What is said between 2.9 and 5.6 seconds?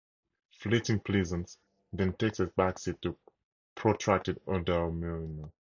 to protracted eudaemonia.